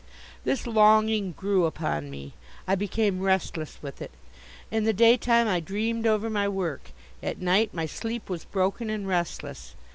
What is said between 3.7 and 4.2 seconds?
with it.